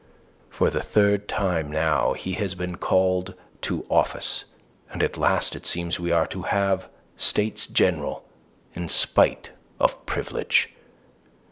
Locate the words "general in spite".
7.67-9.51